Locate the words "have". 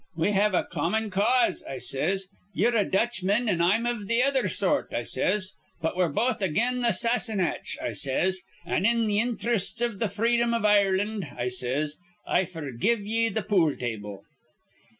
0.31-0.55